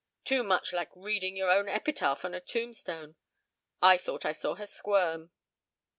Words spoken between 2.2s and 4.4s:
on a tombstone. I thought I